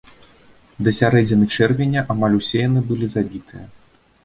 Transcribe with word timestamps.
Да 0.87 0.93
сярэдзіны 0.99 1.45
чэрвеня 1.55 2.05
амаль 2.15 2.39
усе 2.41 2.57
яны 2.67 2.85
былі 2.91 3.13
забітыя. 3.19 3.63